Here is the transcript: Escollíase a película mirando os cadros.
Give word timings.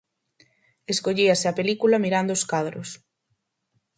Escollíase 0.93 1.45
a 1.47 1.57
película 1.59 2.01
mirando 2.05 2.31
os 2.37 2.43
cadros. 2.51 2.89